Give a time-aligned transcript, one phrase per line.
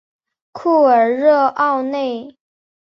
[0.51, 2.35] 库尔热奥内。